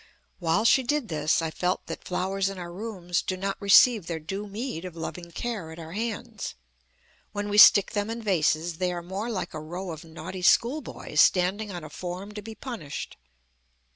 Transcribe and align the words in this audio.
While 0.39 0.65
she 0.65 0.81
did 0.81 1.09
this, 1.09 1.43
I 1.43 1.51
felt 1.51 1.85
that 1.85 2.03
flowers 2.05 2.49
in 2.49 2.57
our 2.57 2.71
rooms 2.71 3.21
do 3.21 3.37
not 3.37 3.55
receive 3.61 4.07
their 4.07 4.17
due 4.17 4.47
meed 4.47 4.83
of 4.83 4.95
loving 4.95 5.29
care 5.29 5.71
at 5.71 5.77
our 5.77 5.91
hands. 5.91 6.55
When 7.33 7.49
we 7.49 7.59
stick 7.59 7.91
them 7.91 8.09
in 8.09 8.19
vases, 8.23 8.79
they 8.79 8.91
are 8.91 9.03
more 9.03 9.29
like 9.29 9.53
a 9.53 9.61
row 9.61 9.91
of 9.91 10.03
naughty 10.03 10.41
schoolboys 10.41 11.21
standing 11.21 11.71
on 11.71 11.83
a 11.83 11.89
form 11.91 12.31
to 12.31 12.41
be 12.41 12.55
punished. 12.55 13.15